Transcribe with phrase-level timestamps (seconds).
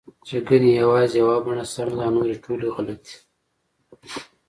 [0.27, 3.15] چې ګنې یوازې یوه بڼه سمه ده او نورې ټولې غلطې